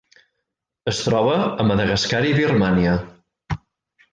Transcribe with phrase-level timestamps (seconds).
[0.91, 2.95] Es troba a Madagascar i Birmània.